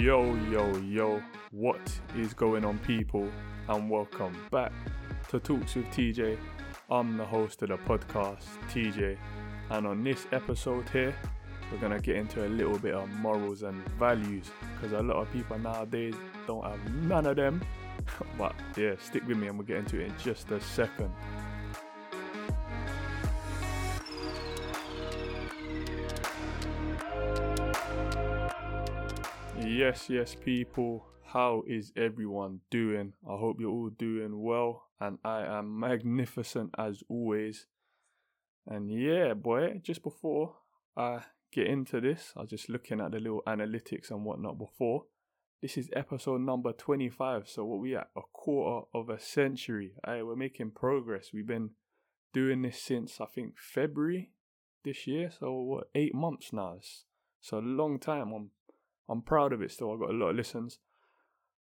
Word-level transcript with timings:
Yo, 0.00 0.34
yo, 0.50 0.74
yo, 0.78 1.22
what 1.50 2.00
is 2.16 2.32
going 2.32 2.64
on, 2.64 2.78
people? 2.78 3.28
And 3.68 3.90
welcome 3.90 4.34
back 4.50 4.72
to 5.28 5.38
Talks 5.38 5.74
with 5.74 5.84
TJ. 5.88 6.38
I'm 6.90 7.18
the 7.18 7.24
host 7.26 7.60
of 7.60 7.68
the 7.68 7.76
podcast, 7.76 8.46
TJ, 8.70 9.18
and 9.68 9.86
on 9.86 10.02
this 10.02 10.26
episode 10.32 10.88
here, 10.88 11.14
we're 11.70 11.76
gonna 11.80 12.00
get 12.00 12.16
into 12.16 12.46
a 12.46 12.48
little 12.48 12.78
bit 12.78 12.94
of 12.94 13.10
morals 13.10 13.62
and 13.62 13.76
values 13.98 14.50
because 14.72 14.98
a 14.98 15.02
lot 15.02 15.16
of 15.18 15.30
people 15.34 15.58
nowadays 15.58 16.14
don't 16.46 16.64
have 16.64 16.94
none 17.02 17.26
of 17.26 17.36
them. 17.36 17.60
but 18.38 18.54
yeah, 18.78 18.94
stick 18.98 19.28
with 19.28 19.36
me 19.36 19.48
and 19.48 19.58
we'll 19.58 19.66
get 19.66 19.76
into 19.76 20.00
it 20.00 20.06
in 20.06 20.14
just 20.16 20.50
a 20.50 20.62
second. 20.62 21.12
Yes, 29.90 30.08
yes, 30.08 30.36
people. 30.36 31.04
How 31.24 31.64
is 31.66 31.92
everyone 31.96 32.60
doing? 32.70 33.12
I 33.28 33.36
hope 33.36 33.56
you're 33.58 33.72
all 33.72 33.90
doing 33.90 34.40
well, 34.40 34.84
and 35.00 35.18
I 35.24 35.42
am 35.42 35.80
magnificent 35.80 36.70
as 36.78 37.02
always. 37.08 37.66
And 38.68 38.88
yeah, 38.88 39.34
boy, 39.34 39.80
just 39.82 40.04
before 40.04 40.54
I 40.96 41.22
get 41.52 41.66
into 41.66 42.00
this, 42.00 42.32
I 42.36 42.42
was 42.42 42.50
just 42.50 42.68
looking 42.68 43.00
at 43.00 43.10
the 43.10 43.18
little 43.18 43.42
analytics 43.48 44.12
and 44.12 44.24
whatnot 44.24 44.58
before. 44.58 45.06
This 45.60 45.76
is 45.76 45.90
episode 45.92 46.42
number 46.42 46.72
25, 46.72 47.48
so 47.48 47.64
what 47.64 47.80
we 47.80 47.96
at? 47.96 48.10
A 48.16 48.20
quarter 48.32 48.86
of 48.94 49.08
a 49.08 49.18
century. 49.18 49.94
Hey, 50.06 50.22
we're 50.22 50.36
making 50.36 50.70
progress. 50.70 51.30
We've 51.34 51.48
been 51.48 51.70
doing 52.32 52.62
this 52.62 52.80
since 52.80 53.20
I 53.20 53.26
think 53.26 53.54
February 53.58 54.30
this 54.84 55.08
year, 55.08 55.32
so 55.36 55.52
what, 55.52 55.88
eight 55.96 56.14
months 56.14 56.52
now. 56.52 56.76
It's 56.76 57.50
a 57.50 57.56
long 57.56 57.98
time. 57.98 58.32
I'm 58.32 58.50
I'm 59.10 59.22
proud 59.22 59.52
of 59.52 59.60
it 59.60 59.72
still. 59.72 59.92
I 59.92 59.98
got 59.98 60.10
a 60.10 60.16
lot 60.16 60.30
of 60.30 60.36
listens. 60.36 60.78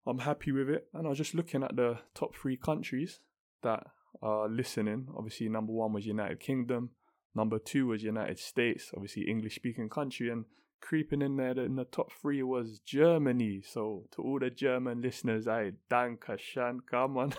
I'm 0.06 0.18
happy 0.18 0.52
with 0.52 0.68
it. 0.68 0.86
And 0.92 1.06
I 1.06 1.10
was 1.10 1.18
just 1.18 1.34
looking 1.34 1.62
at 1.62 1.76
the 1.76 1.98
top 2.14 2.34
three 2.36 2.56
countries 2.56 3.20
that 3.62 3.84
are 4.22 4.48
listening. 4.48 5.08
Obviously, 5.16 5.48
number 5.48 5.72
one 5.72 5.92
was 5.92 6.06
United 6.06 6.40
Kingdom. 6.40 6.90
Number 7.34 7.58
two 7.58 7.86
was 7.86 8.02
United 8.02 8.38
States, 8.38 8.90
obviously 8.94 9.28
English 9.28 9.54
speaking 9.54 9.88
country, 9.88 10.30
and 10.30 10.44
creeping 10.80 11.22
in 11.22 11.36
there 11.36 11.58
in 11.58 11.76
the 11.76 11.84
top 11.84 12.10
three 12.12 12.42
was 12.42 12.80
Germany. 12.84 13.62
So 13.64 14.04
to 14.12 14.22
all 14.22 14.38
the 14.38 14.50
German 14.50 15.02
listeners, 15.02 15.46
I 15.46 15.72
danke 15.90 16.38
schön, 16.38 16.80
come 16.90 17.16
on. 17.16 17.34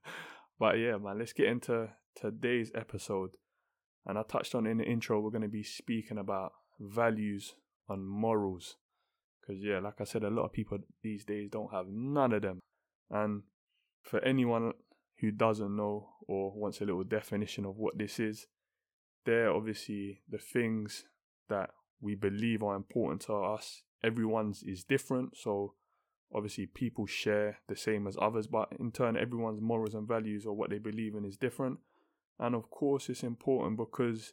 but 0.58 0.78
yeah, 0.78 0.96
man, 0.96 1.18
let's 1.18 1.32
get 1.32 1.46
into 1.46 1.90
today's 2.14 2.70
episode. 2.74 3.36
And 4.06 4.18
I 4.18 4.22
touched 4.22 4.54
on 4.54 4.66
in 4.66 4.78
the 4.78 4.84
intro, 4.84 5.20
we're 5.20 5.30
going 5.30 5.42
to 5.42 5.48
be 5.48 5.62
speaking 5.62 6.18
about 6.18 6.52
values 6.80 7.54
and 7.88 8.08
morals. 8.08 8.76
Because, 9.42 9.62
yeah, 9.62 9.80
like 9.80 10.00
I 10.00 10.04
said, 10.04 10.22
a 10.22 10.30
lot 10.30 10.44
of 10.44 10.52
people 10.52 10.78
these 11.02 11.24
days 11.24 11.50
don't 11.50 11.72
have 11.72 11.88
none 11.88 12.32
of 12.32 12.42
them. 12.42 12.60
And 13.10 13.42
for 14.02 14.20
anyone 14.20 14.72
who 15.18 15.32
doesn't 15.32 15.76
know 15.76 16.10
or 16.28 16.52
wants 16.54 16.80
a 16.80 16.84
little 16.84 17.04
definition 17.04 17.64
of 17.64 17.76
what 17.76 17.98
this 17.98 18.20
is, 18.20 18.46
they're 19.26 19.52
obviously 19.52 20.20
the 20.28 20.38
things 20.38 21.04
that 21.48 21.70
we 22.00 22.14
believe 22.14 22.62
are 22.62 22.76
important 22.76 23.22
to 23.22 23.34
us. 23.34 23.82
Everyone's 24.02 24.62
is 24.62 24.84
different, 24.84 25.36
so 25.36 25.74
obviously 26.34 26.66
people 26.66 27.06
share 27.06 27.58
the 27.68 27.76
same 27.76 28.06
as 28.06 28.16
others, 28.20 28.46
but 28.46 28.68
in 28.78 28.90
turn, 28.90 29.16
everyone's 29.16 29.60
morals 29.60 29.94
and 29.94 30.08
values 30.08 30.46
or 30.46 30.54
what 30.54 30.70
they 30.70 30.78
believe 30.78 31.14
in 31.14 31.24
is 31.24 31.36
different. 31.36 31.78
And 32.38 32.54
of 32.54 32.70
course, 32.70 33.08
it's 33.08 33.22
important 33.22 33.76
because 33.76 34.32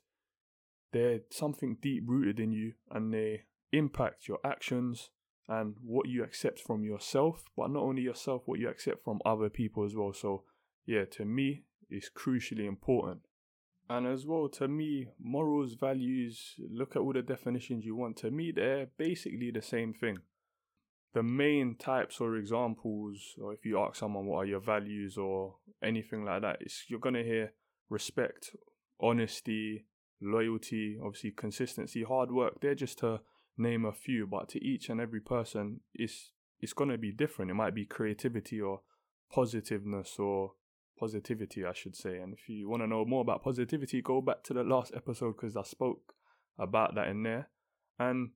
they're 0.92 1.20
something 1.30 1.78
deep 1.82 2.04
rooted 2.08 2.40
in 2.40 2.52
you 2.52 2.74
and 2.90 3.14
they 3.14 3.44
impact 3.72 4.28
your 4.28 4.40
actions 4.44 5.10
and 5.48 5.76
what 5.84 6.08
you 6.08 6.24
accept 6.24 6.60
from 6.60 6.84
yourself, 6.84 7.44
but 7.58 7.72
not 7.72 7.84
only 7.84 8.02
yourself, 8.02 8.44
what 8.46 8.60
you 8.60 8.70
accept 8.70 9.04
from 9.04 9.20
other 9.26 9.50
people 9.50 9.84
as 9.84 9.96
well. 9.96 10.14
So, 10.14 10.44
yeah, 10.86 11.06
to 11.12 11.26
me, 11.26 11.64
it's 11.90 12.10
crucially 12.10 12.68
important. 12.68 13.22
And 13.90 14.06
as 14.06 14.28
well, 14.28 14.48
to 14.50 14.68
me, 14.68 15.08
morals, 15.20 15.74
values, 15.74 16.54
look 16.72 16.96
at 16.96 17.02
all 17.02 17.14
the 17.14 17.24
definitions 17.24 17.86
you 17.86 17.96
want. 17.96 18.18
To 18.18 18.30
me, 18.30 18.52
they're 18.56 18.88
basically 18.98 19.50
the 19.52 19.64
same 19.64 19.94
thing. 19.94 20.20
The 21.16 21.24
main 21.24 21.76
types 21.76 22.22
or 22.22 22.36
examples, 22.36 23.34
or 23.42 23.52
if 23.52 23.66
you 23.66 23.80
ask 23.80 23.96
someone 23.96 24.28
what 24.28 24.38
are 24.38 24.46
your 24.46 24.60
values 24.60 25.18
or 25.18 25.56
anything 25.84 26.24
like 26.24 26.44
that, 26.44 26.62
you're 26.88 27.00
going 27.00 27.16
to 27.16 27.24
hear 27.24 27.54
respect, 27.90 28.56
honesty, 29.02 29.86
loyalty, 30.22 31.00
obviously 31.04 31.32
consistency, 31.32 32.04
hard 32.04 32.32
work. 32.32 32.62
They're 32.62 32.76
just 32.76 33.00
to 33.00 33.22
name 33.60 33.86
a 33.86 33.92
few, 33.92 34.26
but 34.26 34.50
to 34.50 34.64
each 34.64 34.90
and 34.90 35.00
every 35.00 35.22
person, 35.22 35.82
it's 35.94 36.32
it's 36.60 36.74
gonna 36.74 36.98
be 36.98 37.12
different. 37.12 37.52
It 37.52 37.56
might 37.56 37.76
be 37.76 37.86
creativity 37.86 38.60
or 38.60 38.82
positiveness 39.32 40.18
or 40.20 40.54
positivity, 41.00 41.66
I 41.66 41.74
should 41.74 41.96
say. 41.96 42.18
And 42.18 42.34
if 42.34 42.50
you 42.50 42.70
want 42.70 42.84
to 42.84 42.88
know 42.88 43.06
more 43.06 43.22
about 43.22 43.44
positivity, 43.44 44.02
go 44.02 44.22
back 44.22 44.44
to 44.44 44.54
the 44.54 44.64
last 44.64 44.92
episode 44.96 45.38
because 45.38 45.56
I 45.56 45.64
spoke 45.64 46.14
about 46.58 46.96
that 46.96 47.08
in 47.08 47.24
there. 47.24 47.50
And 47.98 48.32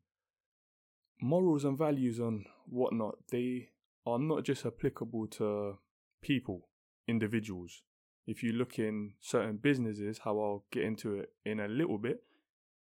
morals 1.22 1.66
and 1.66 1.78
values 1.78 2.20
and 2.20 2.46
whatnot, 2.66 3.16
they 3.32 3.70
are 4.06 4.20
not 4.20 4.44
just 4.44 4.66
applicable 4.66 5.28
to 5.28 5.78
people, 6.22 6.70
individuals. 7.08 7.82
If 8.26 8.42
you 8.42 8.54
look 8.54 8.80
in 8.80 9.14
certain 9.20 9.58
businesses, 9.58 10.20
how 10.24 10.40
I'll 10.40 10.66
get 10.72 10.84
into 10.84 11.16
it 11.16 11.34
in 11.46 11.60
a 11.60 11.68
little 11.68 11.98
bit, 11.98 12.24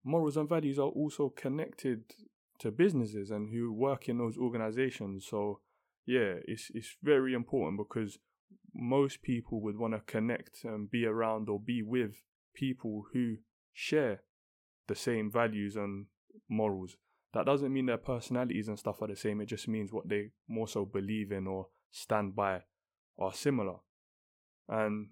morals 0.04 0.38
and 0.38 0.48
values 0.48 0.78
are 0.78 0.88
also 0.88 1.30
connected 1.30 2.04
to 2.62 2.72
businesses 2.72 3.32
and 3.32 3.50
who 3.52 3.74
work 3.74 4.08
in 4.08 4.18
those 4.18 4.38
organizations. 4.38 5.28
So 5.30 5.60
yeah, 6.06 6.36
it's 6.46 6.72
it's 6.74 6.96
very 7.04 7.34
important 7.34 7.78
because 7.78 8.18
most 8.74 9.22
people 9.22 9.62
would 9.62 9.78
want 9.78 9.94
to 9.94 10.02
connect 10.12 10.64
and 10.64 10.90
be 10.90 11.06
around 11.06 11.50
or 11.50 11.60
be 11.60 11.82
with 11.82 12.24
people 12.56 13.06
who 13.14 13.38
share 13.74 14.22
the 14.88 14.96
same 14.96 15.32
values 15.32 15.76
and 15.76 16.06
morals. 16.50 16.98
That 17.34 17.46
doesn't 17.46 17.72
mean 17.72 17.86
their 17.86 17.98
personalities 17.98 18.68
and 18.68 18.78
stuff 18.78 19.02
are 19.02 19.08
the 19.08 19.16
same. 19.16 19.42
It 19.42 19.48
just 19.48 19.68
means 19.68 19.94
what 19.94 20.10
they 20.10 20.32
more 20.48 20.68
so 20.68 20.86
believe 20.86 21.32
in 21.32 21.48
or 21.48 21.68
stand 21.92 22.36
by 22.36 22.62
are 23.18 23.34
similar. 23.34 23.78
And 24.68 25.10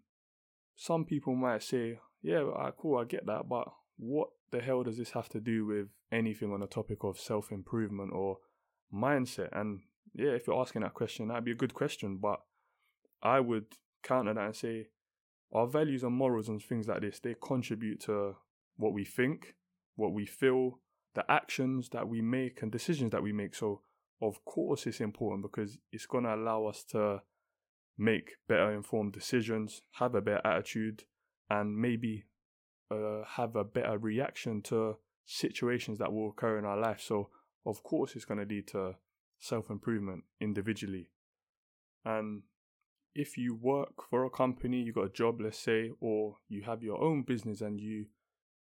some 0.76 1.06
people 1.06 1.36
might 1.36 1.64
say, 1.64 2.00
yeah, 2.22 2.44
uh, 2.44 2.72
cool, 2.78 2.98
I 2.98 3.06
get 3.06 3.26
that, 3.26 3.48
but 3.48 3.68
what 3.98 4.30
the 4.52 4.60
hell 4.60 4.84
does 4.84 4.98
this 4.98 5.12
have 5.12 5.30
to 5.30 5.40
do 5.40 5.66
with 5.66 5.88
anything 6.12 6.52
on 6.52 6.62
the 6.62 6.68
topic 6.68 7.04
of 7.04 7.20
self 7.20 7.52
improvement 7.52 8.12
or 8.14 8.38
mindset? 8.94 9.50
And 9.52 9.82
yeah, 10.14 10.32
if 10.32 10.48
you're 10.48 10.60
asking 10.60 10.82
that 10.82 10.94
question, 10.94 11.28
that'd 11.28 11.46
be 11.46 11.52
a 11.52 11.56
good 11.56 11.74
question. 11.74 12.18
But 12.18 12.42
I 13.22 13.40
would 13.40 13.66
counter 14.04 14.34
that 14.34 14.46
and 14.46 14.56
say 14.56 14.88
our 15.54 15.68
values 15.68 16.04
and 16.04 16.14
morals 16.14 16.50
and 16.50 16.62
things 16.62 16.88
like 16.88 17.02
this, 17.02 17.20
they 17.20 17.36
contribute 17.42 18.02
to 18.02 18.36
what 18.78 18.94
we 18.94 19.04
think, 19.04 19.56
what 19.96 20.14
we 20.14 20.26
feel, 20.26 20.80
the 21.16 21.30
actions 21.30 21.90
that 21.90 22.08
we 22.08 22.22
make 22.22 22.62
and 22.62 22.72
decisions 22.72 23.12
that 23.12 23.24
we 23.24 23.34
make. 23.34 23.56
So 23.56 23.82
of 24.22 24.44
course 24.46 24.86
it's 24.86 25.02
important 25.02 25.44
because 25.44 25.78
it's 25.92 26.06
gonna 26.06 26.36
allow 26.36 26.66
us 26.66 26.84
to 26.92 27.22
make 27.98 28.36
better 28.48 28.72
informed 28.72 29.14
decisions, 29.14 29.82
have 29.94 30.16
a 30.16 30.22
better 30.22 30.42
attitude, 30.46 31.04
and 31.50 31.78
maybe 31.78 32.26
uh, 32.92 33.24
have 33.26 33.56
a 33.56 33.64
better 33.64 33.98
reaction 33.98 34.62
to 34.64 34.98
situations 35.26 36.00
that 36.00 36.12
will 36.12 36.30
occur 36.30 36.58
in 36.58 36.66
our 36.66 36.80
life. 36.80 37.02
So, 37.02 37.30
of 37.66 37.84
course, 37.84 38.16
it's 38.16 38.26
going 38.26 38.40
to 38.40 38.54
lead 38.54 38.68
to 38.70 38.96
self 39.40 39.70
improvement 39.70 40.24
individually. 40.40 41.10
And 42.06 42.44
if 43.16 43.38
you 43.38 43.56
work 43.56 44.10
for 44.10 44.26
a 44.26 44.30
company, 44.30 44.82
you 44.82 44.94
got 44.94 45.06
a 45.06 45.10
job, 45.10 45.42
let's 45.42 45.60
say, 45.60 45.92
or 46.00 46.38
you 46.48 46.64
have 46.64 46.84
your 46.84 47.02
own 47.02 47.24
business 47.24 47.62
and 47.62 47.80
you 47.80 48.06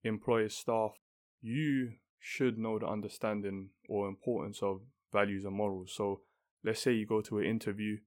employ 0.02 0.48
staff, 0.48 0.92
you 1.40 1.92
should 2.18 2.58
know 2.58 2.78
the 2.78 2.86
understanding 2.86 3.70
or 3.88 4.08
importance 4.08 4.60
of 4.62 4.80
values 5.12 5.44
and 5.44 5.54
morals. 5.54 5.92
So, 5.94 6.20
let's 6.64 6.80
say 6.80 6.92
you 6.92 7.06
go 7.06 7.20
to 7.22 7.38
an 7.38 7.44
interview, 7.44 7.98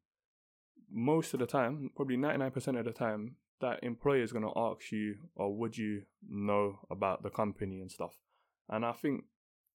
most 0.91 1.33
of 1.33 1.39
the 1.39 1.45
time, 1.45 1.91
probably 1.95 2.17
99% 2.17 2.79
of 2.79 2.85
the 2.85 2.91
time, 2.91 3.35
that 3.61 3.83
employer 3.83 4.23
is 4.23 4.31
going 4.31 4.45
to 4.45 4.53
ask 4.55 4.91
you, 4.91 5.15
oh, 5.37 5.45
or 5.45 5.55
would 5.57 5.77
you 5.77 6.03
know 6.27 6.79
about 6.89 7.23
the 7.23 7.29
company 7.29 7.81
and 7.81 7.91
stuff? 7.91 8.13
And 8.69 8.85
I 8.85 8.93
think 8.93 9.25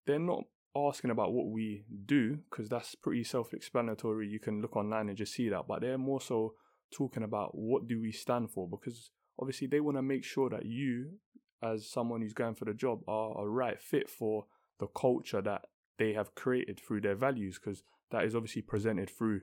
they're 0.07 0.19
not 0.19 0.45
asking 0.77 1.11
about 1.11 1.33
what 1.33 1.49
we 1.49 1.85
do 2.07 2.39
because 2.51 2.69
that's 2.69 2.95
pretty 2.95 3.25
self-explanatory. 3.25 4.29
You 4.29 4.41
can 4.41 4.61
look 4.61 4.77
online 4.77 5.09
and 5.09 5.17
just 5.17 5.35
see 5.35 5.49
that, 5.49 5.67
but 5.69 5.81
they're 5.81 5.99
more 5.99 6.21
so 6.21 6.55
talking 6.93 7.23
about 7.23 7.51
what 7.55 7.89
do 7.89 8.01
we 8.01 8.13
stand 8.13 8.51
for 8.51 8.69
because 8.69 9.11
obviously 9.39 9.67
they 9.67 9.81
want 9.81 9.97
to 9.97 10.03
make 10.03 10.25
sure 10.25 10.49
that 10.51 10.65
you, 10.65 11.19
as 11.63 11.91
someone 11.91 12.21
who's 12.21 12.33
going 12.33 12.55
for 12.55 12.65
the 12.65 12.75
job, 12.75 13.01
are 13.09 13.45
a 13.45 13.49
right 13.49 13.81
fit 13.81 14.09
for 14.09 14.47
the 14.81 14.87
culture 14.87 15.43
that 15.43 15.63
they 15.99 16.13
have 16.13 16.35
created 16.35 16.81
through 16.81 17.01
their 17.01 17.15
values 17.15 17.59
because 17.63 17.83
that 18.11 18.25
is 18.25 18.35
obviously 18.35 18.63
presented 18.63 19.11
through 19.11 19.41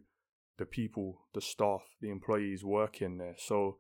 the 0.58 0.66
people, 0.66 1.22
the 1.34 1.42
staff, 1.42 1.82
the 2.02 2.10
employees 2.10 2.64
working 2.64 3.18
there. 3.18 3.36
So 3.38 3.78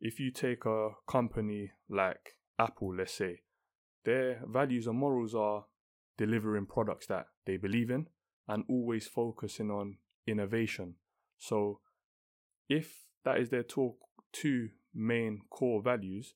if 0.00 0.20
you 0.20 0.30
take 0.30 0.64
a 0.64 0.90
company 1.06 1.72
like 1.88 2.36
Apple, 2.58 2.94
let's 2.94 3.14
say, 3.14 3.40
their 4.04 4.42
values 4.46 4.86
and 4.86 4.98
morals 4.98 5.34
are 5.34 5.64
delivering 6.16 6.66
products 6.66 7.06
that 7.06 7.26
they 7.46 7.56
believe 7.56 7.90
in, 7.90 8.08
and 8.46 8.64
always 8.68 9.06
focusing 9.06 9.70
on 9.70 9.96
innovation. 10.26 10.94
So 11.38 11.80
if 12.68 13.06
that 13.24 13.38
is 13.38 13.50
their 13.50 13.62
talk 13.62 13.96
two 14.32 14.70
main 14.94 15.42
core 15.50 15.82
values, 15.82 16.34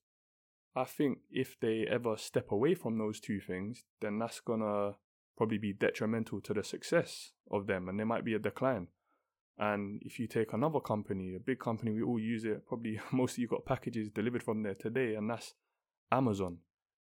I 0.75 0.85
think 0.85 1.19
if 1.31 1.59
they 1.61 1.87
ever 1.91 2.17
step 2.17 2.51
away 2.51 2.75
from 2.75 2.99
those 2.99 3.21
two 3.21 3.41
things, 3.41 3.85
then 4.01 4.19
that's 4.19 4.41
gonna 4.41 4.93
probably 5.37 5.59
be 5.59 5.73
detrimental 5.73 6.41
to 6.41 6.55
the 6.55 6.65
success 6.65 7.33
of 7.51 7.67
them 7.67 7.89
and 7.89 7.99
there 7.99 8.07
might 8.07 8.25
be 8.25 8.35
a 8.35 8.39
decline. 8.39 8.89
And 9.59 10.01
if 10.05 10.19
you 10.21 10.29
take 10.29 10.53
another 10.53 10.81
company, 10.81 11.35
a 11.35 11.41
big 11.41 11.59
company, 11.59 11.91
we 11.91 12.03
all 12.03 12.21
use 12.21 12.45
it, 12.45 12.67
probably 12.67 13.01
most 13.13 13.33
of 13.33 13.39
you 13.39 13.49
got 13.49 13.67
packages 13.67 14.09
delivered 14.11 14.43
from 14.43 14.63
there 14.63 14.75
today, 14.75 15.15
and 15.15 15.29
that's 15.29 15.55
Amazon. 16.13 16.59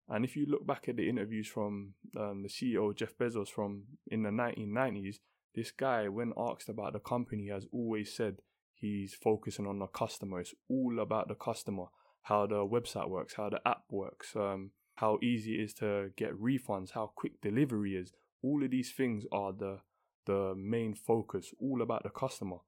And 0.08 0.24
if 0.24 0.36
you 0.36 0.46
look 0.46 0.66
back 0.66 0.88
at 0.88 0.96
the 0.96 1.08
interviews 1.08 1.48
from 1.48 1.94
um, 2.18 2.42
the 2.42 2.48
CEO 2.48 2.94
Jeff 2.96 3.16
Bezos 3.18 3.48
from 3.48 3.82
in 4.06 4.22
the 4.22 4.30
1990s, 4.30 5.16
this 5.54 5.70
guy, 5.70 6.08
when 6.08 6.32
asked 6.36 6.68
about 6.68 6.92
the 6.92 7.00
company, 7.00 7.48
has 7.48 7.66
always 7.72 8.14
said 8.14 8.36
he's 8.74 9.14
focusing 9.14 9.66
on 9.66 9.78
the 9.78 9.86
customer. 9.86 10.40
It's 10.40 10.54
all 10.68 11.00
about 11.00 11.28
the 11.28 11.34
customer, 11.34 11.86
how 12.22 12.46
the 12.46 12.66
website 12.66 13.08
works, 13.08 13.34
how 13.34 13.50
the 13.50 13.60
app 13.66 13.84
works, 13.90 14.36
um, 14.36 14.70
how 14.96 15.18
easy 15.22 15.58
it 15.58 15.64
is 15.64 15.74
to 15.74 16.10
get 16.16 16.40
refunds, 16.40 16.92
how 16.92 17.10
quick 17.14 17.40
delivery 17.42 17.96
is. 17.96 18.12
All 18.42 18.62
of 18.62 18.70
these 18.70 18.92
things 18.92 19.24
are 19.32 19.52
the 19.52 19.80
the 20.26 20.54
main 20.56 20.94
focus, 20.94 21.52
all 21.58 21.82
about 21.82 22.02
the 22.02 22.10
customer. 22.10 22.58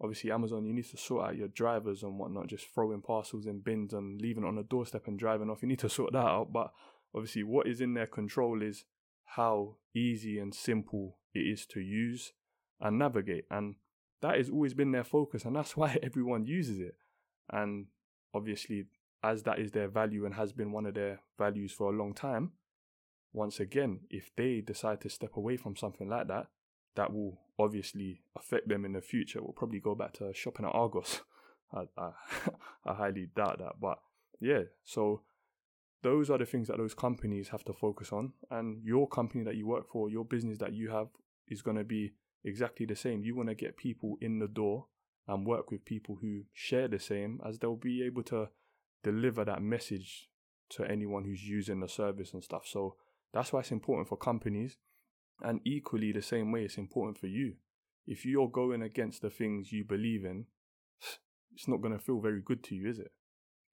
Obviously, 0.00 0.30
Amazon, 0.30 0.64
you 0.64 0.72
need 0.72 0.88
to 0.90 0.96
sort 0.96 1.26
out 1.26 1.36
your 1.36 1.48
drivers 1.48 2.02
and 2.02 2.18
whatnot, 2.18 2.46
just 2.46 2.72
throwing 2.72 3.02
parcels 3.02 3.46
in 3.46 3.60
bins 3.60 3.92
and 3.92 4.20
leaving 4.20 4.44
it 4.44 4.46
on 4.46 4.56
the 4.56 4.62
doorstep 4.62 5.08
and 5.08 5.18
driving 5.18 5.50
off. 5.50 5.62
You 5.62 5.68
need 5.68 5.80
to 5.80 5.88
sort 5.88 6.12
that 6.12 6.18
out. 6.18 6.52
But 6.52 6.72
obviously, 7.14 7.42
what 7.42 7.66
is 7.66 7.80
in 7.80 7.94
their 7.94 8.06
control 8.06 8.62
is 8.62 8.84
how 9.24 9.76
easy 9.94 10.38
and 10.38 10.54
simple 10.54 11.18
it 11.34 11.40
is 11.40 11.66
to 11.66 11.80
use 11.80 12.32
and 12.80 12.98
navigate. 12.98 13.44
And 13.50 13.74
that 14.22 14.36
has 14.36 14.48
always 14.48 14.74
been 14.74 14.92
their 14.92 15.04
focus, 15.04 15.44
and 15.44 15.56
that's 15.56 15.76
why 15.76 15.98
everyone 16.02 16.44
uses 16.44 16.78
it. 16.78 16.96
And 17.50 17.86
obviously, 18.32 18.84
as 19.22 19.42
that 19.44 19.58
is 19.58 19.72
their 19.72 19.88
value 19.88 20.24
and 20.24 20.34
has 20.34 20.52
been 20.52 20.70
one 20.70 20.86
of 20.86 20.94
their 20.94 21.20
values 21.38 21.72
for 21.72 21.92
a 21.92 21.96
long 21.96 22.14
time, 22.14 22.52
once 23.32 23.60
again, 23.60 24.00
if 24.10 24.30
they 24.36 24.60
decide 24.60 25.00
to 25.00 25.08
step 25.08 25.36
away 25.36 25.56
from 25.56 25.76
something 25.76 26.08
like 26.08 26.28
that, 26.28 26.46
that 26.98 27.12
will 27.12 27.38
obviously 27.60 28.20
affect 28.36 28.68
them 28.68 28.84
in 28.84 28.92
the 28.92 29.00
future. 29.00 29.40
We'll 29.40 29.52
probably 29.52 29.78
go 29.78 29.94
back 29.94 30.14
to 30.14 30.34
shopping 30.34 30.66
at 30.66 30.74
Argos. 30.74 31.20
I, 31.72 31.84
I, 31.96 32.10
I 32.86 32.94
highly 32.94 33.28
doubt 33.36 33.60
that. 33.60 33.80
But 33.80 34.00
yeah, 34.40 34.62
so 34.84 35.22
those 36.02 36.28
are 36.28 36.38
the 36.38 36.44
things 36.44 36.66
that 36.66 36.76
those 36.76 36.94
companies 36.94 37.50
have 37.50 37.64
to 37.66 37.72
focus 37.72 38.12
on. 38.12 38.32
And 38.50 38.82
your 38.82 39.06
company 39.06 39.44
that 39.44 39.54
you 39.54 39.68
work 39.68 39.88
for, 39.88 40.10
your 40.10 40.24
business 40.24 40.58
that 40.58 40.72
you 40.72 40.90
have 40.90 41.06
is 41.46 41.62
going 41.62 41.76
to 41.76 41.84
be 41.84 42.14
exactly 42.44 42.84
the 42.84 42.96
same. 42.96 43.22
You 43.22 43.36
want 43.36 43.48
to 43.48 43.54
get 43.54 43.76
people 43.76 44.16
in 44.20 44.40
the 44.40 44.48
door 44.48 44.86
and 45.28 45.46
work 45.46 45.70
with 45.70 45.84
people 45.84 46.18
who 46.20 46.42
share 46.52 46.88
the 46.88 46.98
same, 46.98 47.40
as 47.46 47.60
they'll 47.60 47.76
be 47.76 48.02
able 48.02 48.24
to 48.24 48.48
deliver 49.04 49.44
that 49.44 49.62
message 49.62 50.28
to 50.70 50.84
anyone 50.84 51.24
who's 51.24 51.46
using 51.46 51.78
the 51.78 51.88
service 51.88 52.32
and 52.32 52.42
stuff. 52.42 52.66
So 52.66 52.96
that's 53.32 53.52
why 53.52 53.60
it's 53.60 53.70
important 53.70 54.08
for 54.08 54.16
companies. 54.16 54.78
And 55.40 55.60
equally, 55.64 56.12
the 56.12 56.22
same 56.22 56.50
way, 56.50 56.64
it's 56.64 56.78
important 56.78 57.18
for 57.18 57.26
you. 57.26 57.54
If 58.06 58.24
you're 58.24 58.48
going 58.48 58.82
against 58.82 59.22
the 59.22 59.30
things 59.30 59.72
you 59.72 59.84
believe 59.84 60.24
in, 60.24 60.46
it's 61.54 61.68
not 61.68 61.80
going 61.80 61.96
to 61.96 62.02
feel 62.02 62.20
very 62.20 62.40
good 62.40 62.64
to 62.64 62.74
you, 62.74 62.88
is 62.88 62.98
it? 62.98 63.12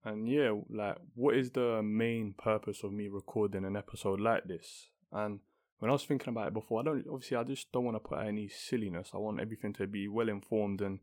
And 0.04 0.30
yeah, 0.30 0.52
like, 0.70 0.98
what 1.16 1.36
is 1.36 1.50
the 1.52 1.82
main 1.82 2.36
purpose 2.38 2.84
of 2.84 2.92
me 2.94 3.08
recording 3.08 3.66
an 3.66 3.76
episode 3.76 4.20
like 4.20 4.44
this? 4.44 4.90
And 5.12 5.40
when 5.80 5.90
I 5.90 5.94
was 5.94 6.06
thinking 6.06 6.30
about 6.30 6.48
it 6.48 6.54
before, 6.54 6.82
I 6.82 6.84
don't 6.84 7.06
obviously 7.12 7.38
I 7.38 7.44
just 7.44 7.72
don't 7.72 7.86
want 7.86 7.96
to 7.96 8.08
put 8.08 8.20
any 8.20 8.48
silliness. 8.48 9.12
I 9.14 9.18
want 9.18 9.42
everything 9.42 9.74
to 9.74 9.88
be 9.88 10.08
well 10.08 10.30
informed 10.30 10.82
and 10.82 11.00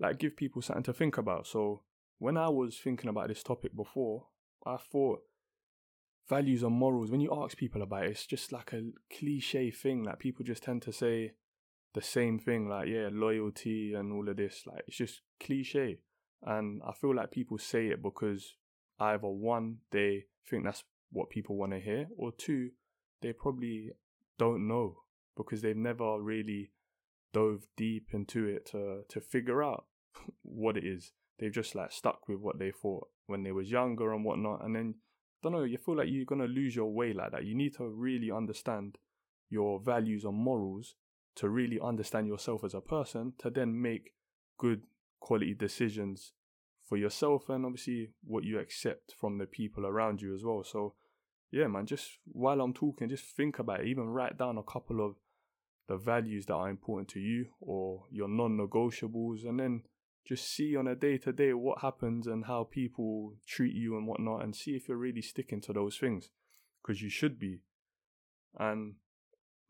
like 0.00 0.18
give 0.18 0.36
people 0.36 0.62
something 0.62 0.82
to 0.84 0.92
think 0.92 1.18
about. 1.18 1.46
So 1.46 1.82
when 2.18 2.36
I 2.36 2.48
was 2.48 2.78
thinking 2.78 3.10
about 3.10 3.28
this 3.28 3.42
topic 3.42 3.76
before, 3.76 4.26
I 4.66 4.76
thought 4.76 5.22
values 6.28 6.62
and 6.62 6.74
morals. 6.74 7.10
When 7.10 7.20
you 7.20 7.32
ask 7.42 7.56
people 7.56 7.82
about 7.82 8.04
it, 8.04 8.10
it's 8.12 8.26
just 8.26 8.52
like 8.52 8.72
a 8.72 8.82
cliche 9.16 9.70
thing. 9.70 10.04
Like 10.04 10.18
people 10.18 10.44
just 10.44 10.62
tend 10.62 10.82
to 10.82 10.92
say 10.92 11.32
the 11.94 12.02
same 12.02 12.38
thing, 12.38 12.68
like 12.68 12.88
yeah, 12.88 13.08
loyalty 13.12 13.94
and 13.94 14.12
all 14.12 14.28
of 14.28 14.36
this. 14.36 14.64
Like 14.66 14.84
it's 14.86 14.96
just 14.96 15.22
cliche, 15.40 15.98
and 16.42 16.82
I 16.86 16.92
feel 16.92 17.14
like 17.14 17.30
people 17.30 17.58
say 17.58 17.88
it 17.88 18.02
because 18.02 18.56
either 18.98 19.28
one 19.28 19.78
they 19.90 20.24
think 20.48 20.64
that's 20.64 20.84
what 21.10 21.30
people 21.30 21.56
want 21.56 21.72
to 21.72 21.80
hear, 21.80 22.08
or 22.16 22.32
two 22.32 22.70
they 23.22 23.32
probably 23.32 23.90
don't 24.38 24.66
know 24.68 24.98
because 25.36 25.62
they've 25.62 25.76
never 25.76 26.20
really 26.20 26.70
dove 27.32 27.66
deep 27.76 28.08
into 28.12 28.46
it 28.46 28.66
to 28.66 29.02
to 29.08 29.20
figure 29.20 29.62
out 29.62 29.84
what 30.42 30.76
it 30.76 30.84
is. 30.84 31.12
They've 31.38 31.52
just 31.52 31.74
like 31.74 31.92
stuck 31.92 32.28
with 32.28 32.38
what 32.38 32.58
they 32.58 32.70
thought 32.70 33.08
when 33.26 33.42
they 33.42 33.52
was 33.52 33.70
younger 33.70 34.12
and 34.12 34.24
whatnot, 34.24 34.64
and 34.64 34.74
then 34.74 34.94
don't 35.44 35.52
know. 35.52 35.64
You 35.64 35.78
feel 35.78 35.96
like 35.96 36.08
you're 36.10 36.24
gonna 36.24 36.46
lose 36.46 36.74
your 36.74 36.90
way 36.92 37.12
like 37.12 37.32
that. 37.32 37.44
You 37.44 37.54
need 37.54 37.74
to 37.76 37.86
really 37.86 38.30
understand 38.30 38.98
your 39.50 39.78
values 39.78 40.24
and 40.24 40.34
morals 40.34 40.94
to 41.36 41.48
really 41.48 41.78
understand 41.78 42.26
yourself 42.26 42.64
as 42.64 42.74
a 42.74 42.80
person 42.80 43.34
to 43.38 43.50
then 43.50 43.80
make 43.80 44.14
good 44.58 44.82
quality 45.20 45.54
decisions 45.54 46.32
for 46.86 46.96
yourself 46.96 47.48
and 47.48 47.64
obviously 47.64 48.10
what 48.24 48.44
you 48.44 48.58
accept 48.58 49.14
from 49.18 49.38
the 49.38 49.46
people 49.46 49.86
around 49.86 50.22
you 50.22 50.34
as 50.34 50.44
well. 50.44 50.64
So 50.64 50.94
yeah, 51.50 51.66
man, 51.66 51.86
just 51.86 52.18
while 52.24 52.60
I'm 52.60 52.72
talking, 52.72 53.08
just 53.08 53.36
think 53.36 53.58
about 53.58 53.80
it. 53.80 53.86
Even 53.86 54.08
write 54.08 54.38
down 54.38 54.58
a 54.58 54.62
couple 54.62 55.04
of 55.04 55.16
the 55.88 55.96
values 55.96 56.46
that 56.46 56.54
are 56.54 56.70
important 56.70 57.08
to 57.08 57.20
you 57.20 57.46
or 57.60 58.04
your 58.10 58.28
non 58.28 58.56
negotiables, 58.56 59.44
and 59.46 59.60
then 59.60 59.82
just 60.26 60.48
see 60.48 60.76
on 60.76 60.86
a 60.86 60.94
day 60.94 61.18
to 61.18 61.32
day 61.32 61.52
what 61.52 61.80
happens 61.80 62.26
and 62.26 62.46
how 62.46 62.64
people 62.64 63.34
treat 63.46 63.74
you 63.74 63.96
and 63.96 64.06
whatnot, 64.06 64.42
and 64.42 64.56
see 64.56 64.72
if 64.72 64.88
you're 64.88 64.96
really 64.96 65.22
sticking 65.22 65.60
to 65.62 65.72
those 65.72 65.96
things 65.96 66.30
because 66.82 67.02
you 67.02 67.10
should 67.10 67.38
be. 67.38 67.60
And 68.58 68.94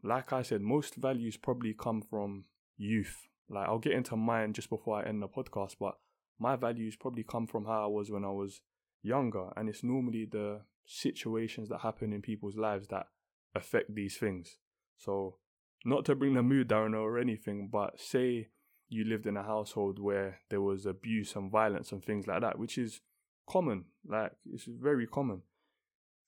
like 0.02 0.32
I 0.32 0.42
said, 0.42 0.60
most 0.60 0.94
values 0.96 1.36
probably 1.36 1.74
come 1.74 2.02
from 2.02 2.44
youth. 2.76 3.28
Like, 3.48 3.68
I'll 3.68 3.78
get 3.78 3.92
into 3.92 4.16
mine 4.16 4.52
just 4.52 4.70
before 4.70 4.98
I 4.98 5.08
end 5.08 5.22
the 5.22 5.28
podcast, 5.28 5.76
but 5.80 5.98
my 6.38 6.56
values 6.56 6.96
probably 6.96 7.24
come 7.24 7.46
from 7.46 7.64
how 7.64 7.84
I 7.84 7.86
was 7.86 8.10
when 8.10 8.24
I 8.24 8.30
was 8.30 8.60
younger, 9.02 9.50
and 9.56 9.68
it's 9.68 9.82
normally 9.82 10.24
the 10.24 10.62
situations 10.86 11.68
that 11.68 11.80
happen 11.80 12.12
in 12.12 12.22
people's 12.22 12.56
lives 12.56 12.88
that 12.88 13.06
affect 13.54 13.94
these 13.94 14.16
things. 14.16 14.58
So, 14.96 15.36
not 15.84 16.04
to 16.06 16.14
bring 16.14 16.34
the 16.34 16.42
mood 16.42 16.68
down 16.68 16.94
or 16.94 17.18
anything, 17.18 17.68
but 17.70 18.00
say 18.00 18.48
you 18.88 19.04
lived 19.04 19.26
in 19.26 19.36
a 19.36 19.42
household 19.42 19.98
where 19.98 20.40
there 20.50 20.60
was 20.60 20.86
abuse 20.86 21.34
and 21.36 21.50
violence 21.50 21.92
and 21.92 22.04
things 22.04 22.26
like 22.26 22.40
that, 22.42 22.58
which 22.58 22.78
is 22.78 23.00
common, 23.48 23.84
like 24.06 24.32
it's 24.52 24.64
very 24.64 25.06
common. 25.06 25.42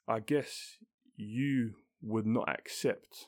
I 0.08 0.20
guess 0.20 0.78
you 1.16 1.75
would 2.02 2.26
not 2.26 2.48
accept 2.48 3.26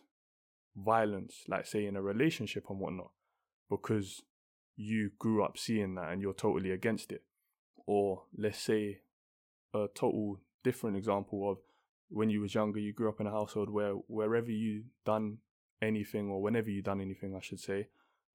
violence, 0.76 1.44
like 1.49 1.66
say 1.66 1.87
in 1.87 1.97
a 1.97 2.02
relationship 2.02 2.64
and 2.68 2.78
whatnot, 2.78 3.11
because 3.68 4.23
you 4.76 5.11
grew 5.18 5.42
up 5.42 5.58
seeing 5.58 5.97
that 5.97 6.12
and 6.12 6.23
you're 6.23 6.32
totally 6.32 6.70
against 6.70 7.12
it. 7.12 7.23
Or 7.87 8.25
let's 8.37 8.58
say 8.58 9.00
a 9.75 9.87
total 9.94 10.40
different 10.62 10.97
example 10.97 11.50
of 11.50 11.58
when 12.11 12.30
you 12.30 12.40
was 12.40 12.54
younger, 12.54 12.78
you 12.78 12.92
grew 12.92 13.08
up 13.08 13.20
in 13.20 13.26
a 13.26 13.30
household 13.30 13.70
where 13.70 13.92
wherever 13.92 14.50
you 14.50 14.85
done 15.04 15.38
anything 15.82 16.28
or 16.28 16.40
whenever 16.40 16.70
you 16.70 16.82
done 16.82 17.00
anything, 17.00 17.35
I 17.35 17.40
should 17.40 17.61
say, 17.61 17.88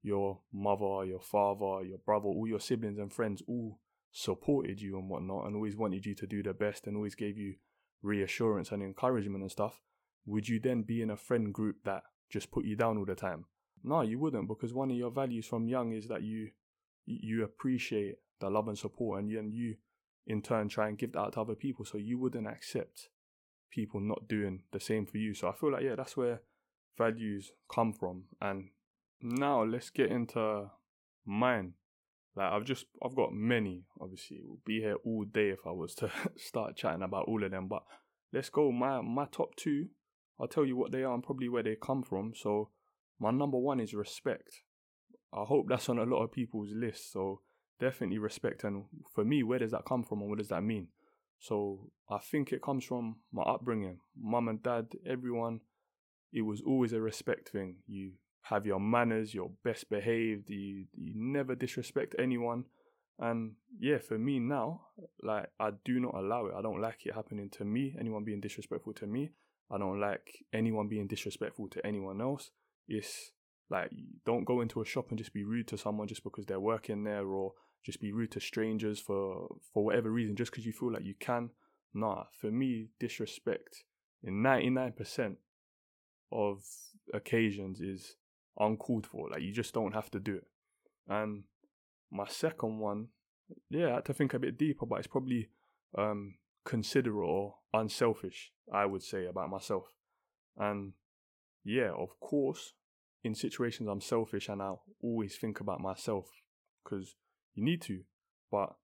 your 0.04 0.38
mother, 0.52 1.06
your 1.06 1.20
father, 1.20 1.82
your 1.84 1.98
brother, 2.04 2.26
all 2.26 2.46
your 2.46 2.60
siblings 2.60 2.98
and 2.98 3.10
friends 3.10 3.42
all 3.48 3.80
supported 4.12 4.80
you 4.80 4.98
and 4.98 5.08
whatnot 5.08 5.46
and 5.46 5.56
always 5.56 5.76
wanted 5.76 6.04
you 6.04 6.14
to 6.14 6.26
do 6.26 6.42
the 6.42 6.52
best 6.52 6.86
and 6.86 6.94
always 6.94 7.14
gave 7.14 7.38
you 7.38 7.54
reassurance 8.02 8.70
and 8.70 8.82
encouragement 8.82 9.40
and 9.40 9.50
stuff, 9.50 9.80
would 10.26 10.46
you 10.46 10.60
then 10.60 10.82
be 10.82 11.00
in 11.00 11.10
a 11.10 11.16
friend 11.16 11.54
group 11.54 11.76
that 11.84 12.02
just 12.30 12.52
put 12.52 12.66
you 12.66 12.76
down 12.76 12.98
all 12.98 13.06
the 13.06 13.14
time? 13.14 13.46
No, 13.82 14.02
you 14.02 14.18
wouldn't 14.18 14.46
because 14.46 14.74
one 14.74 14.90
of 14.90 14.96
your 14.96 15.10
values 15.10 15.46
from 15.46 15.68
young 15.68 15.92
is 15.92 16.06
that 16.08 16.22
you 16.22 16.50
you 17.06 17.44
appreciate 17.44 18.16
the 18.40 18.48
love 18.48 18.68
and 18.68 18.78
support 18.78 19.20
and 19.20 19.28
you, 19.28 19.38
and 19.38 19.52
you 19.52 19.76
in 20.26 20.40
turn 20.42 20.68
try 20.68 20.88
and 20.88 20.98
give 20.98 21.12
that 21.12 21.32
to 21.32 21.40
other 21.40 21.54
people. 21.54 21.84
So 21.84 21.98
you 21.98 22.18
wouldn't 22.18 22.46
accept 22.46 23.08
people 23.70 24.00
not 24.00 24.28
doing 24.28 24.62
the 24.70 24.80
same 24.80 25.06
for 25.06 25.16
you. 25.16 25.34
So 25.34 25.48
I 25.48 25.52
feel 25.52 25.72
like 25.72 25.82
yeah, 25.82 25.96
that's 25.96 26.16
where 26.16 26.42
values 26.96 27.52
come 27.70 27.92
from. 27.92 28.24
And 28.40 28.68
now 29.22 29.64
let's 29.64 29.90
get 29.90 30.10
into 30.10 30.70
mine. 31.24 31.74
Like 32.36 32.52
I've 32.52 32.64
just 32.64 32.86
I've 33.02 33.14
got 33.14 33.32
many. 33.32 33.84
Obviously, 34.00 34.40
we'll 34.42 34.58
be 34.64 34.80
here 34.80 34.96
all 35.04 35.24
day 35.24 35.50
if 35.50 35.60
I 35.66 35.70
was 35.70 35.94
to 35.96 36.10
start 36.36 36.76
chatting 36.76 37.02
about 37.02 37.26
all 37.28 37.44
of 37.44 37.50
them. 37.50 37.68
But 37.68 37.84
let's 38.32 38.48
go. 38.48 38.72
My 38.72 39.00
my 39.00 39.26
top 39.30 39.56
two. 39.56 39.88
I'll 40.40 40.48
tell 40.48 40.64
you 40.64 40.76
what 40.76 40.90
they 40.90 41.04
are 41.04 41.14
and 41.14 41.22
probably 41.22 41.48
where 41.48 41.62
they 41.62 41.76
come 41.80 42.02
from. 42.02 42.32
So 42.34 42.70
my 43.20 43.30
number 43.30 43.56
one 43.56 43.78
is 43.78 43.94
respect. 43.94 44.62
I 45.32 45.44
hope 45.44 45.66
that's 45.68 45.88
on 45.88 45.98
a 45.98 46.04
lot 46.04 46.24
of 46.24 46.32
people's 46.32 46.70
list. 46.72 47.12
So 47.12 47.40
definitely 47.78 48.18
respect. 48.18 48.64
And 48.64 48.84
for 49.14 49.24
me, 49.24 49.44
where 49.44 49.60
does 49.60 49.70
that 49.70 49.84
come 49.84 50.02
from 50.02 50.20
and 50.20 50.28
what 50.28 50.38
does 50.38 50.48
that 50.48 50.62
mean? 50.62 50.88
So 51.38 51.90
I 52.10 52.18
think 52.18 52.52
it 52.52 52.62
comes 52.62 52.84
from 52.84 53.16
my 53.32 53.42
upbringing, 53.42 53.98
mum 54.20 54.48
and 54.48 54.62
dad, 54.62 54.86
everyone. 55.06 55.60
It 56.32 56.42
was 56.42 56.60
always 56.66 56.92
a 56.92 57.00
respect 57.00 57.50
thing. 57.50 57.76
You 57.86 58.12
have 58.44 58.66
your 58.66 58.80
manners, 58.80 59.32
you're 59.32 59.50
best 59.64 59.88
behaved, 59.88 60.50
you, 60.50 60.84
you 60.94 61.12
never 61.14 61.54
disrespect 61.54 62.14
anyone. 62.18 62.64
And 63.18 63.52
yeah, 63.78 63.98
for 63.98 64.18
me 64.18 64.38
now, 64.38 64.82
like 65.22 65.46
I 65.58 65.70
do 65.84 65.98
not 65.98 66.14
allow 66.14 66.46
it. 66.46 66.54
I 66.56 66.60
don't 66.60 66.80
like 66.80 67.06
it 67.06 67.14
happening 67.14 67.48
to 67.50 67.64
me, 67.64 67.94
anyone 67.98 68.24
being 68.24 68.40
disrespectful 68.40 68.92
to 68.94 69.06
me. 69.06 69.30
I 69.70 69.78
don't 69.78 69.98
like 69.98 70.44
anyone 70.52 70.88
being 70.88 71.06
disrespectful 71.06 71.68
to 71.68 71.86
anyone 71.86 72.20
else. 72.20 72.50
It's 72.86 73.30
like 73.70 73.90
don't 74.26 74.44
go 74.44 74.60
into 74.60 74.82
a 74.82 74.84
shop 74.84 75.06
and 75.08 75.18
just 75.18 75.32
be 75.32 75.44
rude 75.44 75.68
to 75.68 75.78
someone 75.78 76.06
just 76.06 76.22
because 76.22 76.44
they're 76.44 76.60
working 76.60 77.04
there 77.04 77.26
or 77.26 77.54
just 77.82 78.00
be 78.00 78.12
rude 78.12 78.32
to 78.32 78.40
strangers 78.40 79.00
for 79.00 79.56
for 79.72 79.84
whatever 79.84 80.10
reason 80.10 80.36
just 80.36 80.50
because 80.50 80.66
you 80.66 80.72
feel 80.72 80.92
like 80.92 81.04
you 81.04 81.14
can. 81.18 81.50
Nah, 81.94 82.24
for 82.38 82.50
me, 82.50 82.88
disrespect 82.98 83.84
in 84.22 84.42
99% 84.42 85.36
of 86.32 86.64
occasions 87.14 87.80
is 87.80 88.16
uncalled 88.58 89.06
for. 89.06 89.28
Like 89.30 89.42
you 89.42 89.52
just 89.52 89.74
don't 89.74 89.94
have 89.94 90.10
to 90.12 90.20
do 90.20 90.36
it. 90.36 90.46
And 91.08 91.44
my 92.10 92.26
second 92.28 92.78
one, 92.78 93.08
yeah, 93.70 93.92
I 93.92 93.94
had 93.96 94.04
to 94.06 94.14
think 94.14 94.34
a 94.34 94.38
bit 94.38 94.58
deeper, 94.58 94.86
but 94.86 94.98
it's 94.98 95.06
probably 95.06 95.48
um, 95.96 96.36
considerate 96.64 97.28
or 97.28 97.56
unselfish, 97.72 98.52
I 98.72 98.86
would 98.86 99.02
say, 99.02 99.26
about 99.26 99.50
myself. 99.50 99.84
And 100.56 100.92
yeah, 101.64 101.90
of 101.90 102.18
course, 102.20 102.74
in 103.22 103.34
situations 103.34 103.88
I'm 103.88 104.00
selfish 104.00 104.48
and 104.48 104.62
I 104.62 104.74
always 105.02 105.36
think 105.36 105.60
about 105.60 105.80
myself 105.80 106.26
because 106.82 107.16
you 107.54 107.64
need 107.64 107.82
to, 107.82 108.00
but 108.50 108.74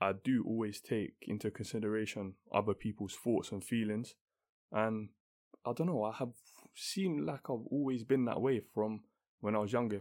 I 0.00 0.12
do 0.12 0.44
always 0.46 0.80
take 0.80 1.14
into 1.22 1.50
consideration 1.50 2.34
other 2.52 2.74
people's 2.74 3.14
thoughts 3.14 3.52
and 3.52 3.62
feelings. 3.62 4.14
And 4.70 5.10
I 5.66 5.72
don't 5.72 5.86
know, 5.86 6.04
I 6.04 6.12
have 6.18 6.32
seemed 6.74 7.26
like 7.26 7.50
I've 7.50 7.66
always 7.70 8.04
been 8.04 8.24
that 8.26 8.40
way 8.40 8.60
from 8.74 9.00
when 9.40 9.54
I 9.54 9.58
was 9.58 9.72
younger 9.72 10.00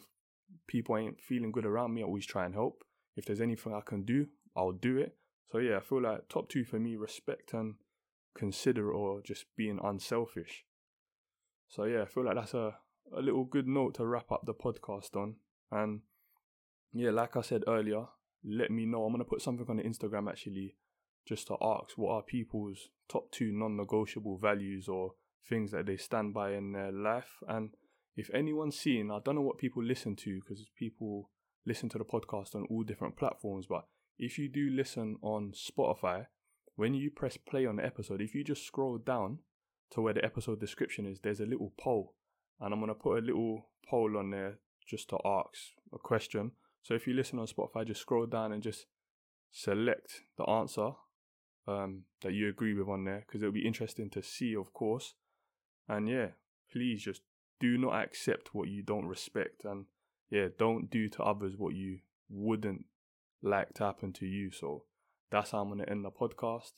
people 0.68 0.98
ain't 0.98 1.22
feeling 1.22 1.52
good 1.52 1.66
around 1.66 1.94
me, 1.94 2.02
I 2.02 2.06
always 2.06 2.26
try 2.26 2.46
and 2.46 2.54
help. 2.54 2.84
If 3.16 3.26
there's 3.26 3.42
anything 3.42 3.74
I 3.74 3.82
can 3.82 4.04
do, 4.04 4.28
I'll 4.56 4.72
do 4.72 4.98
it. 4.98 5.16
So 5.52 5.58
yeah, 5.58 5.78
I 5.78 5.80
feel 5.82 6.02
like 6.02 6.30
top 6.30 6.50
two 6.50 6.64
for 6.64 6.80
me, 6.80 6.96
respect 6.96 7.54
and 7.54 7.76
consider 8.36 8.92
or 8.92 9.22
just 9.22 9.46
being 9.58 9.80
unselfish. 9.84 10.66
So 11.68 11.86
yeah, 11.86 12.04
I 12.04 12.06
feel 12.06 12.26
like 12.26 12.36
that's 12.36 12.54
a, 12.54 12.76
a 13.16 13.22
little 13.22 13.44
good 13.44 13.68
note 13.68 13.96
to 13.96 14.06
wrap 14.06 14.32
up 14.32 14.46
the 14.46 14.54
podcast 14.54 15.16
on. 15.16 15.36
And 15.72 16.02
yeah, 16.94 17.12
like 17.12 17.36
I 17.36 17.42
said 17.42 17.64
earlier, 17.68 18.06
let 18.46 18.72
me 18.72 18.86
know. 18.86 19.04
I'm 19.04 19.12
gonna 19.12 19.26
put 19.26 19.42
something 19.42 19.66
on 19.70 19.78
the 19.78 19.84
Instagram 19.84 20.30
actually 20.30 20.76
just 21.28 21.48
to 21.48 21.58
ask 21.62 21.98
what 21.98 22.14
are 22.14 22.24
people's 22.24 22.90
top 23.10 23.32
two 23.32 23.52
non 23.52 23.78
negotiable 23.78 24.38
values 24.38 24.88
or 24.88 25.14
things 25.48 25.72
that 25.72 25.86
they 25.86 25.98
stand 25.98 26.34
by 26.34 26.54
in 26.54 26.72
their 26.72 26.92
life 26.92 27.40
and 27.48 27.72
if 28.16 28.30
anyone's 28.34 28.78
seen, 28.78 29.10
I 29.10 29.20
don't 29.24 29.36
know 29.36 29.42
what 29.42 29.58
people 29.58 29.84
listen 29.84 30.16
to 30.18 30.40
because 30.40 30.66
people 30.78 31.30
listen 31.66 31.90
to 31.90 31.98
the 31.98 32.04
podcast 32.04 32.56
on 32.56 32.66
all 32.70 32.84
different 32.84 33.18
platforms, 33.18 33.68
but 33.68 33.86
if 34.18 34.38
you 34.38 34.50
do 34.50 34.70
listen 34.70 35.18
on 35.22 35.54
Spotify, 35.54 36.28
when 36.76 36.94
you 36.94 37.10
press 37.10 37.38
play 37.38 37.66
on 37.66 37.78
the 37.78 37.86
episode, 37.86 38.22
if 38.22 38.36
you 38.36 38.44
just 38.44 38.66
scroll 38.66 38.98
down 38.98 39.40
to 39.92 40.02
where 40.02 40.14
the 40.14 40.26
episode 40.26 40.60
description 40.60 41.06
is, 41.06 41.20
there's 41.20 41.40
a 41.40 41.46
little 41.46 41.74
poll, 41.80 42.16
and 42.60 42.74
I'm 42.74 42.80
gonna 42.80 42.94
put 42.94 43.18
a 43.18 43.26
little 43.26 43.70
poll 43.90 44.18
on 44.18 44.32
there 44.32 44.60
just 44.88 45.10
to 45.10 45.18
ask 45.24 45.72
a 45.94 45.98
question. 45.98 46.52
So 46.84 46.94
if 46.96 47.08
you 47.08 47.14
listen 47.14 47.40
on 47.40 47.48
Spotify, 47.48 47.86
just 47.86 48.02
scroll 48.02 48.26
down 48.26 48.52
and 48.52 48.64
just 48.64 48.88
select 49.52 50.22
the 50.38 50.44
answer 50.50 50.92
um, 51.68 52.04
that 52.22 52.34
you 52.34 52.50
agree 52.50 52.74
with 52.74 52.88
on 52.88 53.06
there 53.06 53.24
because 53.26 53.42
it'll 53.42 53.54
be 53.54 53.68
interesting 53.68 54.10
to 54.12 54.24
see, 54.24 54.56
of 54.56 54.74
course. 54.74 55.14
And 55.92 56.08
yeah, 56.08 56.28
please 56.72 57.04
just 57.04 57.22
do 57.60 57.78
not 57.78 58.02
accept 58.02 58.56
what 58.56 58.70
you 58.70 58.82
don't 58.82 59.08
respect 59.08 59.66
and 59.66 59.86
yeah, 60.30 60.48
don't 60.58 60.90
do 60.90 61.10
to 61.10 61.22
others 61.22 61.58
what 61.58 61.76
you 61.76 62.00
wouldn't 62.30 62.86
like 63.42 63.74
to 63.74 63.84
happen 63.84 64.14
to 64.14 64.26
you. 64.26 64.52
So 64.52 64.86
that's 65.30 65.52
how 65.52 65.60
I'm 65.60 65.68
gonna 65.68 65.84
end 65.84 66.06
the 66.06 66.10
podcast. 66.10 66.72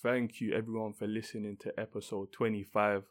Thank 0.00 0.40
you 0.40 0.54
everyone 0.54 0.92
for 0.92 1.08
listening 1.08 1.56
to 1.62 1.80
episode 1.80 2.30
25. 2.30 3.02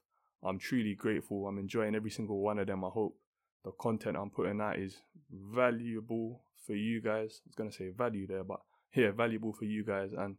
I'm 0.46 0.60
truly 0.60 0.96
grateful. 0.96 1.46
I'm 1.46 1.58
enjoying 1.58 1.94
every 1.94 2.12
single 2.12 2.40
one 2.40 2.58
of 2.58 2.68
them. 2.68 2.86
I 2.86 2.90
hope 2.90 3.18
the 3.66 3.72
content 3.72 4.16
I'm 4.16 4.30
putting 4.30 4.62
out 4.62 4.80
is 4.80 4.96
valuable 5.30 6.42
for 6.66 6.74
you 6.74 7.02
guys. 7.02 7.42
I 7.44 7.48
was 7.48 7.56
gonna 7.58 7.74
say 7.74 7.90
value 7.90 8.28
there, 8.28 8.46
but 8.46 8.62
yeah, 8.96 9.12
valuable 9.12 9.52
for 9.52 9.66
you 9.66 9.84
guys 9.84 10.12
and 10.18 10.38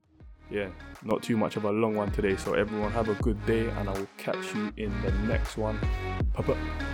yeah, 0.50 0.68
not 1.04 1.22
too 1.22 1.36
much 1.36 1.56
of 1.56 1.64
a 1.64 1.70
long 1.70 1.94
one 1.94 2.10
today. 2.10 2.36
So 2.36 2.54
everyone 2.54 2.92
have 2.92 3.08
a 3.08 3.14
good 3.22 3.44
day 3.46 3.68
and 3.68 3.88
I 3.88 3.92
will 3.92 4.08
catch 4.16 4.54
you 4.54 4.72
in 4.76 5.02
the 5.02 5.12
next 5.26 5.56
one. 5.56 5.78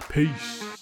Peace. 0.08 0.73